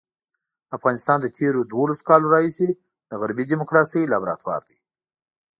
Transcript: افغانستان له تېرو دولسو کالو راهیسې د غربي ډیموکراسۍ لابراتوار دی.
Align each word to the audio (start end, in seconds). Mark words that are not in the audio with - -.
افغانستان 0.77 1.17
له 1.23 1.29
تېرو 1.37 1.69
دولسو 1.75 2.03
کالو 2.09 2.31
راهیسې 2.35 2.69
د 3.09 3.11
غربي 3.21 3.43
ډیموکراسۍ 3.51 4.03
لابراتوار 4.13 4.61
دی. 4.69 4.77